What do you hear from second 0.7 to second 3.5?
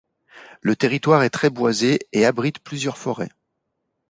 territoire est très boisé et abrite plusieurs forêts.